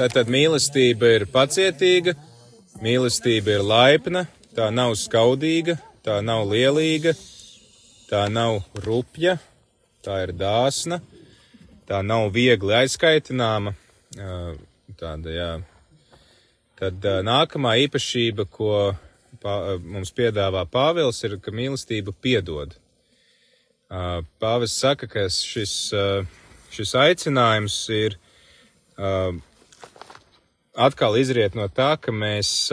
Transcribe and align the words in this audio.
Tātad 0.00 0.30
mīlestība 0.32 1.10
ir 1.12 1.26
pacietīga, 1.28 2.14
mīlestība 2.80 3.58
ir 3.58 3.64
laipna, 3.68 4.22
tā 4.56 4.70
nav 4.72 4.94
skaudīga, 4.96 5.74
tā 6.00 6.14
nav 6.24 6.46
lielīga, 6.48 7.12
tā 8.08 8.22
nav 8.32 8.62
rupja, 8.80 9.34
tā 10.00 10.22
ir 10.22 10.32
dāsna, 10.40 11.02
tā 11.84 12.00
nav 12.00 12.30
viegli 12.32 12.72
aizskaitināma. 12.78 13.74
Tāda, 15.02 15.34
jā. 15.34 15.50
Tad 16.80 17.04
nākamā 17.28 17.74
īpašība, 17.82 18.48
ko 18.48 18.72
mums 19.84 20.14
piedāvā 20.16 20.64
Pāvils, 20.64 21.20
ir, 21.28 21.36
ka 21.44 21.52
mīlestība 21.52 22.16
piedod. 22.16 22.72
Pāvis 23.92 24.80
saka, 24.80 25.12
ka 25.12 25.28
šis, 25.28 25.76
šis 26.72 26.96
aicinājums 27.04 27.78
ir 28.00 28.16
atkal 30.74 31.16
izriet 31.18 31.56
no 31.58 31.66
tā, 31.68 31.94
ka 32.00 32.12
mēs 32.14 32.70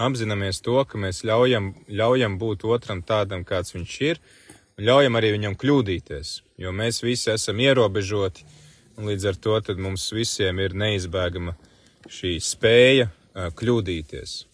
apzināmies 0.00 0.60
to, 0.64 0.76
ka 0.88 0.98
mēs 0.98 1.22
ļaujam, 1.26 1.72
ļaujam 1.88 2.38
būt 2.38 2.66
otram 2.66 3.02
tādam, 3.06 3.44
kāds 3.46 3.74
viņš 3.74 3.98
ir, 4.08 4.20
un 4.78 4.88
ļaujam 4.88 5.18
arī 5.18 5.34
viņam 5.36 5.58
kļūdīties, 5.60 6.34
jo 6.62 6.72
mēs 6.74 7.02
visi 7.04 7.30
esam 7.34 7.60
ierobežoti, 7.62 8.46
un 8.98 9.10
līdz 9.10 9.28
ar 9.30 9.38
to 9.38 9.60
mums 9.78 10.10
visiem 10.14 10.58
ir 10.62 10.74
neizbēgama 10.74 11.54
šī 12.10 12.38
spēja 12.42 13.10
kļūdīties. 13.34 14.44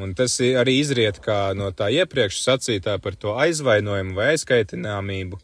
Un 0.00 0.14
tas 0.16 0.38
arī 0.40 0.78
izriet 0.80 1.20
no 1.56 1.68
tā 1.76 1.90
iepriekš 1.92 2.40
sacītā 2.40 2.96
par 3.02 3.16
to 3.20 3.34
aizvainojumu 3.36 4.14
vai 4.16 4.32
aizkaitināmību, 4.34 5.40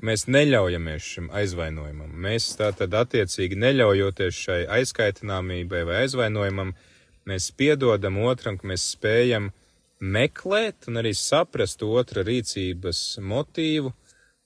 ka 0.00 0.08
mēs 0.08 0.24
neļaujamies 0.32 1.06
šim 1.14 1.26
aizvainojumam. 1.36 2.12
Mēs 2.24 2.54
tātad 2.56 2.94
attiecīgi 2.96 3.58
neļaujoties 3.60 4.38
šai 4.46 4.60
aizkaitināmībai 4.78 5.82
vai 5.84 5.98
aizvainojumam, 6.06 6.72
mēs 7.28 7.50
piedodam 7.52 8.16
otram, 8.24 8.56
ka 8.56 8.70
mēs 8.70 8.86
spējam 8.94 9.50
meklēt 10.00 10.88
un 10.88 11.02
arī 11.02 11.12
saprast 11.12 11.84
otra 11.84 12.24
rīcības 12.24 13.18
motīvu 13.20 13.92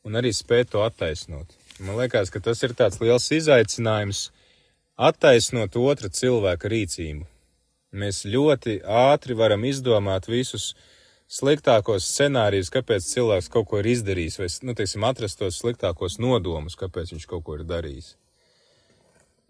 un 0.05 0.19
arī 0.19 0.33
spēt 0.34 0.73
to 0.75 0.83
attaisnot. 0.83 1.55
Man 1.78 2.00
liekas, 2.03 2.34
ka 2.34 2.43
tas 2.43 2.62
ir 2.67 2.75
tāds 2.75 2.98
liels 2.98 3.31
izaicinājums 3.31 4.33
attaisnot 4.98 5.78
otra 5.78 6.11
cilvēka 6.11 6.71
rīcību. 6.71 7.28
Mēs 7.95 8.25
ļoti 8.27 8.81
ātri 8.83 9.39
varam 9.39 9.62
izdomāt 9.71 10.27
visus 10.27 10.73
sliktākos 11.30 12.06
scenārijus, 12.08 12.72
kāpēc 12.75 13.06
cilvēks 13.08 13.50
kaut 13.53 13.69
ko 13.70 13.80
ir 13.80 13.89
izdarījis, 13.94 14.39
vai, 14.41 14.48
nu, 14.69 14.75
teiksim, 14.77 15.06
atrast 15.08 15.41
tos 15.41 15.58
sliktākos 15.62 16.19
nodomus, 16.22 16.77
kāpēc 16.78 17.14
viņš 17.14 17.27
kaut 17.31 17.44
ko 17.47 17.58
ir 17.58 17.64
darījis. 17.69 18.14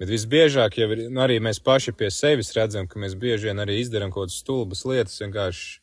Bet 0.00 0.10
visbiežāk 0.10 0.80
jau 0.80 0.88
ir, 0.90 1.04
nu, 1.06 1.20
arī 1.22 1.38
mēs 1.42 1.60
paši 1.62 1.94
pie 1.94 2.10
sevis 2.10 2.52
redzam, 2.56 2.88
ka 2.90 2.98
mēs 2.98 3.14
bieži 3.18 3.50
vien 3.50 3.62
arī 3.62 3.78
izdarām 3.78 4.10
kaut 4.10 4.28
kādas 4.28 4.40
stulbas 4.42 4.82
lietas 4.88 5.20
vienkārši 5.22 5.80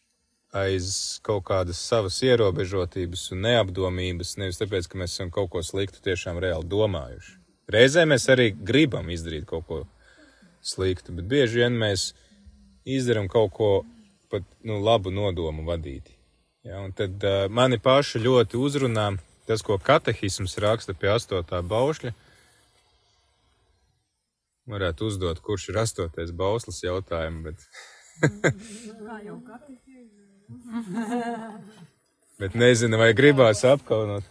aiz 0.52 1.20
kaut 1.23 1.45
kādas 1.48 1.80
savas 1.80 2.17
ierobežotības 2.28 3.30
un 3.31 3.45
neapdomības, 3.45 4.36
nevis 4.42 4.59
tāpēc, 4.59 4.89
ka 4.92 5.00
mēs 5.00 5.16
esam 5.16 5.31
kaut 5.31 5.48
ko 5.53 5.64
sliktu 5.64 6.03
tiešām 6.03 6.42
reāli 6.44 6.67
domājuši. 6.67 7.38
Reizē 7.72 8.03
mēs 8.09 8.28
arī 8.33 8.50
gribam 8.52 9.08
izdarīt 9.14 9.45
kaut 9.48 9.67
ko 9.70 9.80
sliktu, 10.59 11.16
bet 11.16 11.30
bieži 11.31 11.64
vien 11.64 11.78
mēs 11.80 12.09
izdarām 12.83 13.30
kaut 13.31 13.53
ko 13.55 13.72
pat 14.32 14.48
nu, 14.68 14.80
labu 14.84 15.12
nodomu 15.14 15.66
vadīti. 15.68 16.16
Ja, 16.68 16.80
un 16.86 16.92
tad 16.94 17.24
uh, 17.26 17.48
mani 17.50 17.80
paši 17.82 18.22
ļoti 18.22 18.58
uzrunā 18.58 19.08
tas, 19.50 19.62
ko 19.66 19.78
katehisms 19.82 20.58
raksta 20.62 20.94
pie 20.98 21.10
astotā 21.16 21.62
baušļa. 21.66 22.12
Varētu 24.72 25.08
uzdot, 25.10 25.42
kurš 25.44 25.70
ir 25.72 25.78
astotais 25.82 26.32
bauslis 26.32 26.84
jautājumu, 26.86 27.50
bet. 27.50 27.58
bet 32.42 32.52
nezinu, 32.55 32.95
vai 33.02 33.11
gribās 33.17 33.66
apkaunot. 33.67 34.23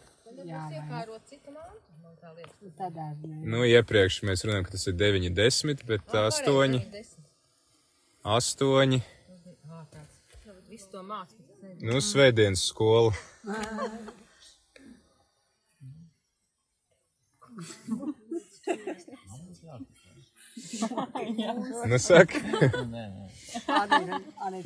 Jā, 0.46 0.62
nu, 3.44 3.64
iepriekš 3.66 4.22
mēs 4.24 4.44
runājam, 4.46 4.64
ka 4.66 4.72
tas 4.74 4.86
ir 4.88 4.94
9, 4.96 5.28
10, 5.36 5.84
bet 5.88 6.02
8. 6.16 6.80
8. 8.24 9.00
Nu, 11.80 12.00
svētdienas 12.04 12.64
skola. 12.70 13.12
nu, 21.90 21.98
saka. 21.98 22.38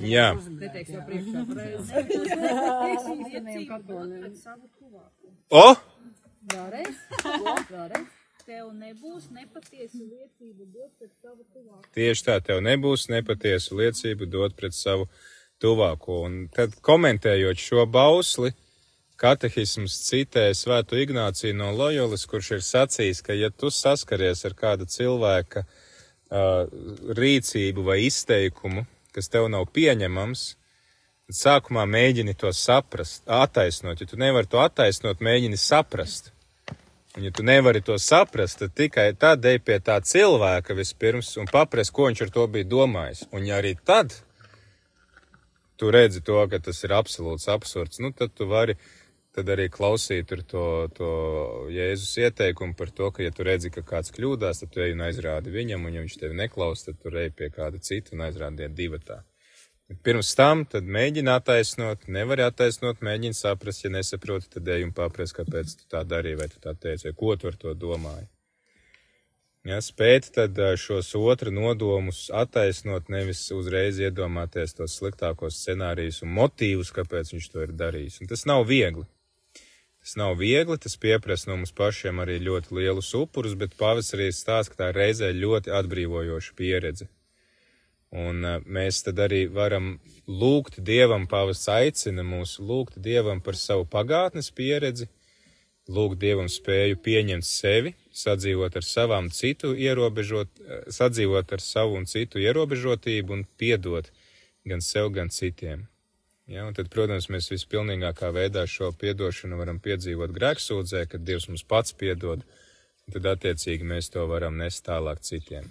Jā. 0.01 0.29
O! 5.51 5.67
Vēlreiz? 6.53 6.97
Vēlreiz? 7.71 8.13
tev 8.45 8.73
nebūs 8.77 9.31
nepatiesu 9.33 10.05
liecību 10.05 10.67
dot 10.69 10.91
pret 10.99 11.13
savu 11.17 11.47
tuvāko. 11.55 11.87
Tieši 11.97 12.27
tā, 12.27 12.35
tev 12.45 12.61
nebūs 12.65 13.07
nepatiesu 13.09 13.79
liecību 13.79 14.29
dot 14.29 14.57
pret 14.59 14.77
savu 14.77 15.07
tuvāko. 15.09 15.31
Un 16.27 16.49
tad 16.53 16.75
komentējot 16.85 17.61
šo 17.61 17.87
bausli, 17.87 18.53
katehisms 19.21 19.97
citē 20.09 20.49
Svēto 20.57 20.99
Ignāciju 20.99 21.55
no 21.57 21.71
Lojolas, 21.73 22.27
kurš 22.27 22.51
ir 22.59 22.65
sacījis, 22.67 23.23
ka 23.23 23.37
ja 23.37 23.51
tu 23.51 23.71
saskaries 23.71 24.45
ar 24.45 24.57
kāda 24.59 24.89
cilvēka 24.91 25.65
uh, 25.65 26.67
rīcību 27.17 27.87
vai 27.87 28.03
izteikumu, 28.09 28.85
kas 29.15 29.31
tev 29.31 29.49
nav 29.53 29.69
pieņemams, 29.73 30.45
tad 31.29 31.39
sākumā 31.39 31.87
mēģini 31.89 32.35
to 32.37 32.53
saprast, 32.53 33.23
attaisnot. 33.31 34.01
Ja 34.01 34.11
tu 34.11 34.21
nevari 34.21 34.51
to 34.51 34.61
attaisnot, 34.61 35.23
mēģini 35.25 35.61
saprast. 35.61 36.33
Un, 37.15 37.23
ja 37.23 37.31
tu 37.31 37.47
nevari 37.47 37.81
to 37.81 37.95
saprast, 38.03 38.59
tad 38.59 38.75
tikai 38.75 39.13
tad 39.15 39.45
ej 39.47 39.61
pie 39.63 39.79
tā 39.79 40.01
cilvēka 40.03 40.75
vispirms 40.75 41.37
un 41.39 41.47
paprast, 41.47 41.95
ko 41.95 42.09
viņš 42.11 42.25
ar 42.27 42.33
to 42.35 42.47
bija 42.51 42.67
domājis. 42.67 43.29
Un, 43.31 43.47
ja 43.47 43.63
arī 43.63 43.77
tad 43.79 44.17
tu 45.85 45.91
redzi 45.93 46.25
to, 46.25 46.39
ka 46.49 46.63
tas 46.65 46.79
ir 46.87 46.95
absolūts 46.97 47.51
absurds, 47.53 48.01
nu, 48.01 48.09
tad 48.17 48.33
tu 48.33 48.49
vari 48.49 48.79
tad 49.35 49.51
arī 49.51 49.67
klausīt 49.69 50.31
to, 50.49 50.65
to 50.97 51.11
Jēzus 51.75 52.15
ieteikumu 52.23 52.77
par 52.79 52.93
to, 52.95 53.11
ka, 53.13 53.23
ja 53.27 53.35
tu 53.35 53.45
redzi, 53.45 53.73
ka 53.75 53.83
kāds 53.85 54.15
kļūdās, 54.15 54.63
tad 54.63 54.73
tu 54.73 54.81
ej 54.81 54.95
un 54.95 55.05
aizrādi 55.09 55.53
viņam, 55.53 55.85
un 55.85 55.97
ja 55.99 56.05
viņš 56.05 56.17
tevi 56.23 56.39
neklaus, 56.39 56.87
tad 56.87 57.01
tu 57.03 57.13
ej 57.13 57.33
pie 57.37 57.51
kāda 57.53 57.83
cita 57.83 58.15
un 58.17 58.25
aizrādiet 58.29 58.77
divatā. 58.79 59.21
Pirms 60.07 60.31
tam 60.39 60.63
mēģini 60.73 61.29
attaisnot, 61.35 62.07
nevar 62.09 62.47
attaisnot, 62.47 63.03
mēģini 63.05 63.37
saprast, 63.37 63.85
ja 63.85 63.93
nesaproti, 63.93 64.49
tad 64.57 64.71
ej 64.73 64.87
un 64.87 64.95
paprast, 64.97 65.37
kāpēc 65.37 65.77
tu 65.83 65.91
tā 65.93 66.07
darīji, 66.09 66.41
vai 66.41 66.49
tu 66.49 66.63
tā 66.63 66.73
teici, 66.73 67.11
vai 67.11 67.19
ko 67.19 67.37
tu 67.37 67.51
ar 67.51 67.59
to 67.61 67.75
domāji. 67.77 68.31
Ja, 69.65 69.79
spēt 69.81 70.27
tad 70.35 70.59
šos 70.77 71.15
otru 71.17 71.49
nodomus 71.49 72.27
attaisnot, 72.29 73.07
nevis 73.09 73.47
uzreiz 73.57 73.97
iedomāties 73.97 74.77
tos 74.77 74.99
sliktākos 74.99 75.57
scenārijus 75.57 76.21
un 76.27 76.35
motīvus, 76.37 76.93
kāpēc 76.93 77.33
viņš 77.33 77.47
to 77.55 77.65
ir 77.65 77.73
darījis. 77.73 78.21
Un 78.21 78.29
tas 78.29 78.45
nav 78.51 78.67
viegli. 78.69 79.07
Tas 80.05 80.19
nav 80.21 80.37
viegli, 80.37 80.77
tas 80.77 80.99
pieprasa 81.01 81.49
no 81.49 81.57
mums 81.63 81.73
pašiem 81.73 82.21
arī 82.21 82.37
ļoti 82.45 82.77
lielus 82.77 83.15
upurus, 83.17 83.55
bet 83.57 83.73
pavasarī 83.81 84.29
stāsta, 84.37 84.75
ka 84.75 84.83
tā 84.83 84.89
reizē 84.93 85.31
ļoti 85.33 85.73
atbrīvojoša 85.73 86.53
pieredze. 86.61 87.09
Un 88.13 88.45
mēs 88.69 89.01
tad 89.07 89.25
arī 89.25 89.47
varam 89.49 89.95
lūgt 90.29 90.77
Dievam, 90.85 91.25
pavas 91.27 91.65
aicina 91.73 92.21
mūs 92.21 92.59
lūgt 92.61 93.01
Dievam 93.01 93.41
par 93.41 93.57
savu 93.57 93.89
pagātnes 93.89 94.53
pieredzi, 94.53 95.09
lūgt 95.91 96.21
Dievam 96.21 96.49
spēju 96.49 96.99
pieņemt 97.05 97.45
sevi, 97.45 97.95
sadzīvot 98.15 98.77
ar 98.79 98.87
savām 98.87 99.31
citu 99.35 99.75
ierobežot, 99.77 100.49
sadzīvot 100.89 101.53
ar 101.53 101.65
savu 101.65 101.99
un 101.99 102.07
citu 102.09 102.41
ierobežotību 102.41 103.37
un 103.37 103.45
piedot 103.59 104.09
gan 104.65 104.81
sev, 104.81 105.11
gan 105.13 105.29
citiem. 105.29 105.85
Ja, 106.49 106.67
un 106.69 106.77
tad, 106.77 106.91
protams, 106.93 107.31
mēs 107.33 107.49
vispilnīgākā 107.53 108.29
veidā 108.37 108.67
šo 108.69 108.91
piedošanu 109.01 109.57
varam 109.57 109.79
piedzīvot 109.81 110.33
grēksūdzē, 110.37 111.07
kad 111.09 111.25
Dievs 111.25 111.49
mums 111.49 111.65
pats 111.65 111.97
piedod, 111.97 112.45
tad 113.13 113.29
attiecīgi 113.33 113.85
mēs 113.89 114.11
to 114.13 114.27
varam 114.29 114.59
nest 114.61 114.85
tālāk 114.85 115.23
citiem. 115.25 115.69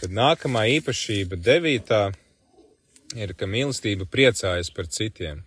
Tad 0.00 0.12
nākamā 0.12 0.64
īpašība, 0.78 1.36
devītā, 1.36 2.00
ir, 3.16 3.34
ka 3.36 3.48
mīlestība 3.48 4.08
priecājas 4.08 4.72
par 4.72 4.88
citiem. 4.88 5.44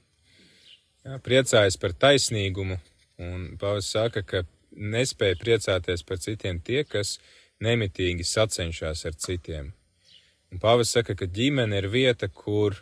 Jā, 1.05 1.17
priecājas 1.21 1.77
par 1.81 1.93
taisnīgumu, 1.97 2.77
un 3.21 3.55
Pāvils 3.59 3.89
saka, 3.91 4.23
ka 4.23 4.43
nespēja 4.75 5.39
priecāties 5.39 6.03
par 6.03 6.19
citiem 6.19 6.59
tie, 6.59 6.83
kas 6.83 7.17
nemitīgi 7.63 8.25
sacenšas 8.27 9.05
ar 9.07 9.15
citiem. 9.19 9.71
Un 10.51 10.61
Pāvils 10.63 10.91
saka, 10.95 11.15
ka 11.15 11.27
ģimene 11.27 11.79
ir 11.79 11.87
vieta, 11.91 12.27
kur, 12.27 12.77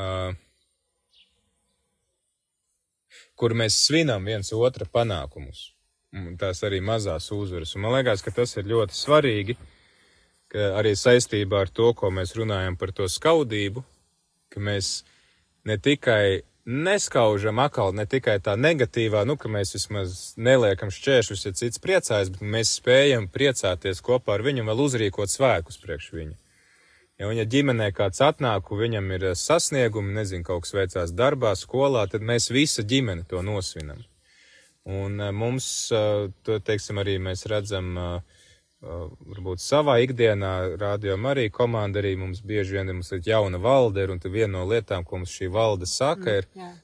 uh, 0.00 0.32
kur 3.36 3.56
mēs 3.56 3.82
svinam 3.86 4.24
viens 4.24 4.52
otra 4.52 4.88
panākumus. 4.88 5.70
tās 6.38 6.64
arī 6.66 6.80
mazās 6.82 7.30
uzvaras. 7.30 7.76
Un 7.76 7.84
man 7.84 7.92
liekas, 7.94 8.22
ka 8.22 8.32
tas 8.34 8.56
ir 8.56 8.66
ļoti 8.66 8.96
svarīgi, 8.98 9.54
ka 10.50 10.72
arī 10.80 10.96
saistībā 10.98 11.60
ar 11.60 11.68
to, 11.70 11.92
ko 11.94 12.10
mēs 12.10 12.34
runājam 12.34 12.76
par 12.76 12.90
to 12.92 13.06
skaudību, 13.06 13.84
ka 14.50 14.60
mēs 14.60 15.04
ne 15.64 15.76
tikai 15.78 16.42
neskaužam 16.64 17.58
atkal 17.58 17.94
ne 17.96 18.04
tikai 18.06 18.38
tā 18.44 18.56
negatīvā, 18.58 19.24
nu, 19.28 19.36
ka 19.40 19.48
mēs 19.52 19.74
vismaz 19.76 20.20
neliekam 20.36 20.92
šķēršus, 20.92 21.46
ja 21.46 21.52
cits 21.56 21.82
priecājas, 21.82 22.30
bet 22.34 22.44
mēs 22.44 22.76
spējam 22.78 23.28
priecāties 23.32 24.02
kopā 24.04 24.36
ar 24.36 24.44
viņu 24.46 24.64
un 24.64 24.70
vēl 24.72 24.84
uzrīkot 24.86 25.32
svēkus 25.32 25.80
priekš 25.82 26.12
viņu. 26.16 26.36
Ja 27.20 27.28
viņa 27.28 27.44
ģimenē 27.52 27.90
kāds 27.92 28.22
atnāk, 28.24 28.70
viņam 28.72 29.10
ir 29.12 29.26
sasniegumi, 29.36 30.14
nezinu, 30.16 30.44
kaut 30.46 30.64
kas 30.64 30.76
veicās 30.76 31.10
darbā, 31.12 31.52
skolā, 31.58 32.06
tad 32.08 32.24
mēs 32.24 32.48
visa 32.48 32.80
ģimene 32.80 33.26
to 33.28 33.42
nosvinam. 33.44 34.00
Un 34.88 35.20
eh, 35.20 35.32
mums, 35.36 35.66
eh, 35.92 36.30
to, 36.44 36.56
teiksim, 36.64 37.00
arī 37.02 37.18
mēs 37.20 37.44
redzam, 37.50 37.90
uh, 38.00 38.39
varbūt 38.80 39.60
savā 39.60 39.98
ikdienā, 40.04 40.52
rādījumā 40.80 41.34
arī 41.34 41.48
komanda 41.52 42.00
arī 42.00 42.14
mums 42.16 42.40
bieži 42.40 42.78
vien 42.78 42.88
mums 42.94 43.12
ir 43.12 43.20
jauna 43.26 43.60
valde, 43.60 44.06
un 44.08 44.20
viena 44.24 44.58
no 44.58 44.64
lietām, 44.68 45.04
ko 45.04 45.20
mums 45.20 45.34
šī 45.36 45.50
valde 45.52 45.86
saka, 45.86 46.40
ir 46.40 46.48
mm, 46.54 46.78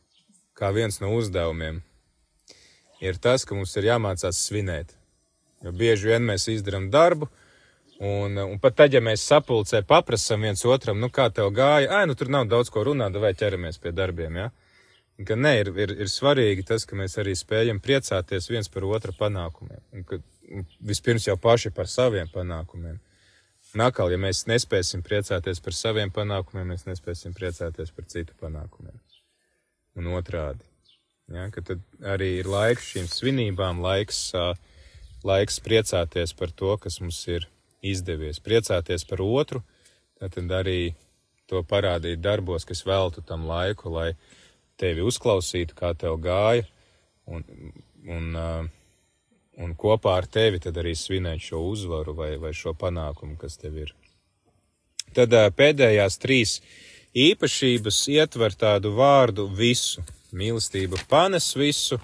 kā 0.56 0.72
viens 0.76 1.00
no 1.00 1.14
uzdevumiem, 1.16 1.80
ir 3.00 3.16
tas, 3.16 3.44
ka 3.44 3.56
mums 3.56 3.76
ir 3.76 3.88
jāmācās 3.88 4.44
svinēt. 4.44 4.92
Jo 5.64 5.72
bieži 5.72 6.12
vien 6.12 6.22
mēs 6.28 6.48
izdarām 6.52 6.90
darbu, 6.92 7.30
un, 8.04 8.36
un 8.36 8.60
pat 8.60 8.76
tad, 8.76 8.92
ja 8.92 9.00
mēs 9.00 9.24
sapulcē 9.24 9.80
paprasam 9.88 10.44
viens 10.44 10.64
otram, 10.68 11.00
nu 11.00 11.08
kā 11.08 11.30
tev 11.32 11.48
gāja, 11.56 11.88
ai, 11.96 12.04
nu 12.06 12.14
tur 12.14 12.28
nav 12.28 12.44
daudz 12.52 12.68
ko 12.70 12.84
runāt, 12.84 13.16
vai 13.16 13.32
ķeramies 13.32 13.80
pie 13.80 13.96
darbiem, 13.96 14.36
jā. 14.36 14.50
Ja? 14.50 14.54
Ka 15.24 15.32
nē, 15.32 15.52
ir, 15.62 15.68
ir, 15.80 15.92
ir 16.04 16.08
svarīgi 16.12 16.66
tas, 16.68 16.84
ka 16.84 16.96
mēs 16.98 17.14
arī 17.16 17.32
spējam 17.32 17.78
priecāties 17.80 18.50
viens 18.50 18.68
par 18.68 18.84
otra 18.84 19.14
panākumiem. 19.16 19.80
Un 19.96 20.02
ka 20.04 20.18
vispirms 20.80 21.26
jau 21.26 21.36
paši 21.40 21.72
par 21.74 21.90
saviem 21.90 22.28
panākumiem. 22.32 22.98
Nākal, 23.76 24.12
ja 24.14 24.18
mēs 24.20 24.44
nespēsim 24.48 25.02
priecāties 25.04 25.60
par 25.60 25.74
saviem 25.76 26.12
panākumiem, 26.14 26.70
mēs 26.72 26.86
nespēsim 26.86 27.34
priecāties 27.36 27.90
par 27.92 28.06
citu 28.08 28.36
panākumiem. 28.40 28.96
Un 29.96 30.08
otrādi. 30.16 30.62
Ja, 31.32 31.48
tad 31.50 31.82
arī 32.06 32.36
ir 32.40 32.48
laiks 32.48 32.92
šīm 32.92 33.08
svinībām, 33.10 33.80
laiks, 33.82 34.20
laiks 35.26 35.58
priecāties 35.64 36.32
par 36.38 36.52
to, 36.54 36.76
kas 36.78 37.00
mums 37.02 37.18
ir 37.26 37.48
izdevies. 37.82 38.38
Priecāties 38.40 39.04
par 39.08 39.24
otru, 39.24 39.64
tad 40.20 40.38
arī 40.54 40.94
to 41.50 41.62
parādīt 41.66 42.22
darbos, 42.22 42.64
kas 42.64 42.84
veltu 42.86 43.24
tam 43.26 43.46
laiku, 43.50 43.90
lai 43.90 44.12
tevi 44.78 45.02
uzklausītu, 45.06 45.74
kā 45.76 45.92
tev 45.98 46.18
gāja, 46.22 46.66
un, 47.26 47.42
un 48.06 48.38
uh, 48.38 48.70
un 49.62 49.74
kopā 49.78 50.16
ar 50.20 50.26
tevi 50.28 50.60
tad 50.62 50.76
arī 50.80 50.94
svinēt 50.96 51.42
šo 51.48 51.62
uzvaru 51.70 52.14
vai, 52.16 52.34
vai 52.40 52.52
šo 52.56 52.74
panākumu, 52.76 53.36
kas 53.40 53.56
tev 53.60 53.78
ir. 53.84 53.94
Tad 55.16 55.32
pēdējās 55.56 56.18
trīs 56.20 56.58
īpašības 57.16 58.00
ietver 58.12 58.56
tādu 58.58 58.92
vārdu 58.98 59.46
visu. 59.48 60.04
Mīlestība 60.36 60.98
panes 61.08 61.52
visu, 61.56 61.96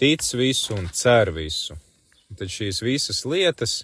tic 0.00 0.24
visu 0.34 0.74
un 0.74 0.88
cer 0.90 1.30
visu. 1.30 1.76
Tad 2.34 2.50
šīs 2.50 2.82
visas 2.82 3.22
lietas 3.28 3.82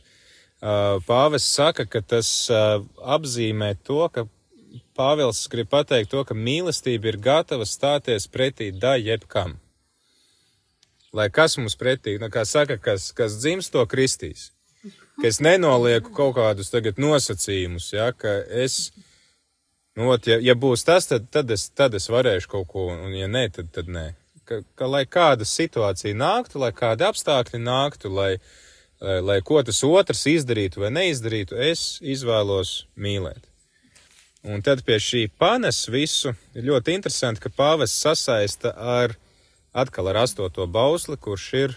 pāvests 1.06 1.54
saka, 1.54 1.86
ka 1.86 2.00
tas 2.00 2.30
apzīmē 2.50 3.74
to, 3.84 4.08
ka 4.08 4.26
Pāvils 4.94 5.48
grib 5.50 5.68
pateikt 5.70 6.10
to, 6.10 6.22
ka 6.26 6.34
mīlestība 6.38 7.10
ir 7.10 7.18
gatava 7.22 7.66
stāties 7.66 8.26
pretī 8.30 8.70
da 8.70 8.94
jebkam 8.98 9.56
lai 11.14 11.30
kas 11.30 11.56
mums 11.60 11.76
pretī, 11.78 12.16
nu, 12.20 12.28
kā 12.32 12.44
saka, 12.48 12.76
kas, 12.82 13.12
kas 13.16 13.38
dzims 13.38 13.70
to 13.72 13.84
kristīs. 13.90 14.50
Ka 15.20 15.28
es 15.30 15.38
nenolieku 15.44 16.10
kaut 16.14 16.34
kādus 16.40 16.72
tagad 16.72 16.98
nosacījumus, 16.98 17.92
ja, 17.94 18.10
ka 18.18 18.32
es, 18.64 18.90
nu, 19.94 20.10
ot, 20.10 20.26
ja, 20.26 20.40
ja 20.42 20.56
būs 20.58 20.82
tas, 20.86 21.06
tad, 21.10 21.30
tad, 21.30 21.54
es, 21.54 21.68
tad 21.70 21.94
es 21.94 22.10
varēšu 22.10 22.50
kaut 22.50 22.68
ko, 22.72 22.88
un 22.90 23.14
ja 23.14 23.30
nē, 23.30 23.46
tad, 23.54 23.70
tad 23.74 23.90
nē. 23.94 24.08
Ka, 24.44 24.60
ka 24.76 24.90
lai 24.90 25.04
kāda 25.06 25.46
situācija 25.48 26.18
nāktu, 26.18 26.58
lai 26.60 26.74
kādi 26.76 27.06
apstākļi 27.06 27.62
nāktu, 27.62 28.10
lai, 28.12 28.32
lai, 29.00 29.20
lai 29.30 29.40
ko 29.46 29.62
tas 29.64 29.80
otrs 29.86 30.26
izdarītu 30.34 30.82
vai 30.82 30.90
neizdarītu, 30.98 31.56
es 31.70 32.02
izvēlos 32.02 32.82
mīlēt. 32.98 33.46
Un 34.44 34.60
tad 34.60 34.82
pie 34.84 34.98
šī 35.00 35.22
panes 35.40 35.86
visu 35.88 36.34
ir 36.52 36.66
ļoti 36.66 36.98
interesanti, 36.98 37.40
ka 37.40 37.54
pāvests 37.54 38.02
sasaista 38.04 38.74
ar 38.76 39.14
atkal 39.74 40.12
ar 40.12 40.22
astoto 40.22 40.66
bausli, 40.70 41.18
kurš 41.18 41.48
ir 41.58 41.74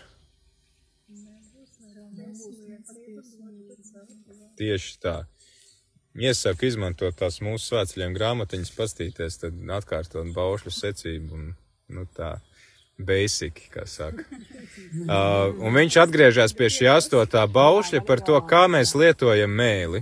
tieši 4.57 4.97
tā. 5.01 5.17
Iesaku 6.17 6.65
izmantot 6.65 7.13
tās 7.17 7.37
mūsu 7.45 7.71
svētceļiem 7.71 8.15
grāmatiņas, 8.17 8.73
pastīties, 8.73 9.37
tad 9.43 9.57
atkārtot 9.75 10.31
baušļu 10.33 10.73
secību 10.73 11.37
un, 11.37 11.51
nu 11.93 12.05
tā, 12.17 12.39
basic, 12.97 13.67
kā 13.73 13.85
saka. 13.89 14.25
Uh, 14.97 15.51
un 15.63 15.75
viņš 15.75 15.95
atgriežas 16.01 16.53
pie 16.55 16.67
šī 16.71 16.87
astotā 16.91 17.41
baušļa 17.51 17.99
par 18.07 18.21
to, 18.23 18.37
kā 18.49 18.63
mēs 18.71 18.93
lietojam 18.97 19.51
mēli. 19.53 20.01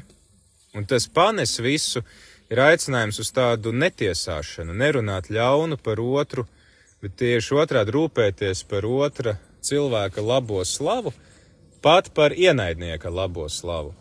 Un 0.78 0.86
tas 0.88 1.08
panes 1.10 1.56
visu 1.64 2.04
ir 2.52 2.62
aicinājums 2.62 3.20
uz 3.24 3.32
tādu 3.34 3.74
netiesāšanu, 3.74 4.76
nerunāt 4.78 5.32
ļaunu 5.34 5.78
par 5.82 6.02
otru, 6.04 6.46
bet 7.04 7.18
tieši 7.20 7.58
otrādi 7.62 7.94
rūpēties 7.96 8.64
par 8.70 8.86
otra 8.88 9.36
cilvēka 9.66 10.24
labo 10.24 10.64
slavu, 10.66 11.14
pat 11.82 12.10
par 12.14 12.34
ienaidnieka 12.34 13.10
labo 13.10 13.50
slavu. 13.50 13.94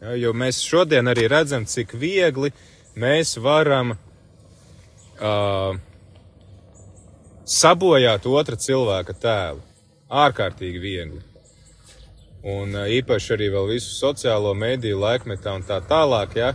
Ja, 0.00 0.14
jo 0.18 0.32
mēs 0.36 0.60
šodien 0.64 1.08
arī 1.08 1.26
redzam, 1.32 1.64
cik 1.64 1.94
viegli 1.96 2.52
mēs 2.98 3.36
varam 3.40 3.94
uh, 3.94 5.78
sabojāt 7.46 8.26
otra 8.28 8.58
cilvēka 8.60 9.16
tēlu. 9.22 9.64
Ārkārtīgi 10.06 10.82
viegli. 10.82 11.22
Un 12.46 12.76
uh, 12.76 12.84
īpaši 12.90 13.32
arī 13.38 13.48
vēl 13.54 13.72
visu 13.72 13.94
sociālo 13.96 14.52
mediju 14.54 15.00
laikmetā 15.02 15.56
un 15.56 15.64
tā 15.66 15.80
tālāk, 15.88 16.36
ja, 16.38 16.52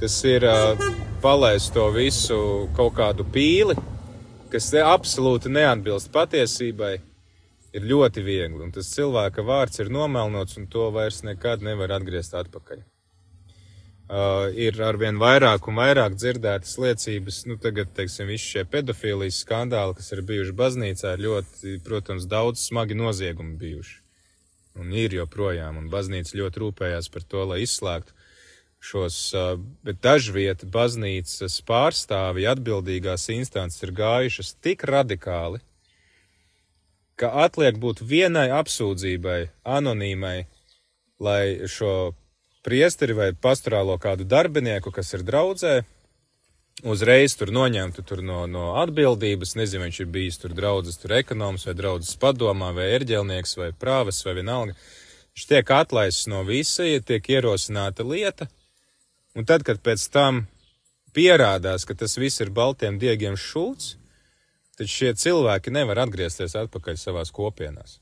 tas 0.00 0.16
ir 0.26 0.46
uh, 0.48 0.88
palaist 1.22 1.74
to 1.76 1.90
visu 1.94 2.40
kaut 2.78 2.96
kādu 2.98 3.26
pīli, 3.28 3.76
kas 4.52 4.70
absolūti 4.82 5.52
neatbilst 5.52 6.12
patiesībai, 6.14 6.98
ir 7.76 7.88
ļoti 7.88 8.24
viegli. 8.24 8.60
Un 8.64 8.72
tas 8.74 8.90
cilvēka 8.94 9.44
vārds 9.46 9.82
ir 9.82 9.90
nomelnots, 9.92 10.56
un 10.60 10.68
to 10.72 10.88
vairs 10.94 11.22
nekad 11.26 11.64
nevar 11.64 11.92
atgriezt 11.98 12.36
atpakaļ. 12.38 12.84
Uh, 14.08 14.46
ir 14.56 14.78
arvien 14.80 15.18
vairāk 15.20 15.66
un 15.68 15.76
vairāk 15.76 16.14
dzirdētas 16.16 16.78
liecības, 16.80 17.42
nu 17.50 17.58
tagad, 17.60 17.90
teiksim, 17.92 18.30
visi 18.32 18.54
šie 18.54 18.62
pedofīlijas 18.64 19.42
skandāli, 19.44 19.98
kas 19.98 20.08
ir 20.14 20.22
bijuši 20.30 20.54
baznīcā, 20.56 21.12
ir 21.12 21.24
ļoti, 21.26 21.74
protams, 21.84 22.24
daudz 22.30 22.62
smagi 22.70 22.96
noziegumi 22.96 23.58
bijuši. 23.60 23.98
Un 24.80 24.94
ir 24.96 25.12
joprojām, 25.12 25.76
un 25.76 25.90
baznīca 25.92 26.38
ļoti 26.40 26.62
rūpējās 26.62 27.10
par 27.12 27.26
to, 27.28 27.44
lai 27.50 27.60
izslēgtu 27.66 28.16
šos, 28.80 29.16
bet 29.82 30.00
dažviet 30.02 30.64
baznīcas 30.72 31.58
pārstāvi 31.66 32.46
atbildīgās 32.50 33.28
instances 33.34 33.82
ir 33.82 33.92
gājušas 33.98 34.54
tik 34.62 34.84
radikāli, 34.86 35.60
ka 37.18 37.32
atliek 37.44 37.78
būt 37.82 38.04
vienai 38.06 38.48
apsūdzībai, 38.54 39.40
anonīmai, 39.66 40.46
lai 41.18 41.66
šo 41.66 42.14
priesteri 42.62 43.16
vai 43.18 43.32
pastorālo 43.34 43.98
kādu 43.98 44.26
darbinieku, 44.28 44.92
kas 44.94 45.10
ir 45.16 45.24
draudzē, 45.26 45.80
uzreiz 46.86 47.34
tur 47.38 47.50
noņemtu 47.54 48.04
tur 48.06 48.22
no, 48.22 48.44
no 48.46 48.68
atbildības, 48.82 49.56
nezinu, 49.58 49.88
viņš 49.88 50.00
ir 50.04 50.10
bijis 50.14 50.38
tur 50.38 50.54
draudzes, 50.54 51.00
tur 51.02 51.16
ekonoms 51.18 51.66
vai 51.66 51.74
draudzes 51.78 52.14
padomā 52.22 52.70
vai 52.76 52.92
erģelnieks 52.98 53.56
vai 53.58 53.72
prāves 53.74 54.22
vai 54.26 54.36
vienalga. 54.38 54.78
Viņš 55.34 55.48
tiek 55.50 55.70
atlaists 55.74 56.30
no 56.30 56.44
visa, 56.46 56.86
ja 56.86 57.02
tiek 57.02 57.26
ierosināta 57.30 58.06
lieta, 58.06 58.48
Un 59.38 59.46
tad, 59.46 59.62
kad 59.62 59.78
pēc 59.78 60.02
tam 60.10 60.42
pierādās, 61.14 61.84
ka 61.86 61.94
tas 61.94 62.18
viss 62.18 62.42
ir 62.42 62.50
baltiem 62.50 62.98
diegiem 62.98 63.36
šūts, 63.38 63.92
tad 64.78 64.90
šie 64.90 65.12
cilvēki 65.14 65.70
nevar 65.74 66.02
atgriezties 66.02 66.56
atpakaļ 66.58 66.98
savās 66.98 67.30
kopienās. 67.34 68.00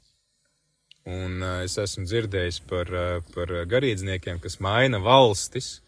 Un 1.07 1.43
uh, 1.43 1.61
es 1.63 1.77
esmu 1.79 2.07
dzirdējis 2.09 2.63
par, 2.71 2.89
uh, 2.91 3.35
par 3.35 3.53
garīdzniekiem, 3.69 4.41
kas 4.43 4.59
maina 4.65 4.99
valstis, 5.05 5.83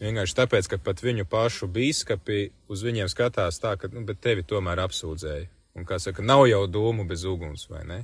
vienkārši 0.00 0.38
tāpēc, 0.38 0.70
ka 0.70 0.78
pat 0.86 1.02
viņu 1.04 1.26
pašu 1.30 1.68
bīskapi 1.74 2.46
uz 2.72 2.86
viņiem 2.86 3.10
skatās 3.12 3.58
tā, 3.60 3.74
ka, 3.76 3.90
nu, 3.92 4.06
tevi 4.14 4.46
tomēr 4.46 4.86
apsūdzēja. 4.86 5.50
Un, 5.76 5.88
kā 5.88 5.98
saka, 6.00 6.24
nav 6.24 6.46
jau 6.46 6.64
dūmu 6.70 7.04
bez 7.08 7.26
uguns, 7.28 7.66
vai 7.70 7.82
ne? 7.88 8.02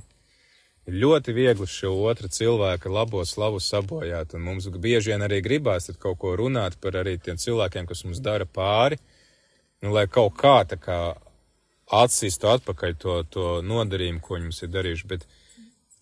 Ļoti 0.91 1.33
viegli 1.35 1.67
šo 1.67 1.91
otru 2.09 2.29
cilvēku 2.31 2.91
labo 2.93 3.23
slavu 3.25 3.59
sabojāt, 3.61 4.35
un 4.35 4.45
mums 4.45 4.67
bieži 4.69 5.13
vien 5.13 5.25
arī 5.25 5.41
gribās 5.45 5.89
kaut 5.99 6.19
ko 6.21 6.35
runāt 6.39 6.77
par 6.81 6.97
arī 7.01 7.17
tiem 7.17 7.37
cilvēkiem, 7.37 7.87
kas 7.89 8.03
mums 8.05 8.21
dara 8.23 8.45
pāri, 8.45 8.99
nu, 9.83 9.93
lai 9.95 10.07
kaut 10.07 10.37
kā 10.39 10.61
tā 10.69 10.79
kā 10.81 10.99
atsistu 11.99 12.49
atpakaļ 12.51 12.97
to, 13.01 13.15
to 13.33 13.47
nodarījumu, 13.65 14.21
ko 14.21 14.37
viņi 14.37 14.49
mums 14.49 14.63
ir 14.63 14.73
darījuši, 14.73 15.07
bet 15.09 15.25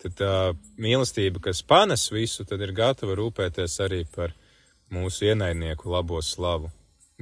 tad 0.03 0.17
tā 0.19 0.33
mīlestība, 0.77 1.41
kas 1.49 1.63
panes 1.65 2.09
visu, 2.11 2.45
tad 2.45 2.61
ir 2.61 2.75
gatava 2.75 3.15
rūpēties 3.17 3.79
arī 3.85 4.03
par 4.15 4.35
mūsu 4.93 5.31
ienaidnieku 5.31 5.89
labo 5.91 6.21
slavu. 6.21 6.71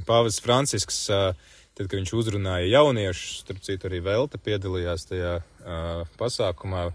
Pāvests 0.04 0.44
Francisks, 0.44 0.98
tad, 1.08 1.88
kad 1.88 1.94
viņš 1.96 2.12
uzrunāja 2.20 2.68
jauniešus, 2.68 3.46
starp 3.46 3.62
citu 3.64 3.88
arī 3.88 4.02
Velta 4.04 4.36
piedalījās 4.36 5.08
tajā 5.08 5.38
pasākumā, 6.20 6.90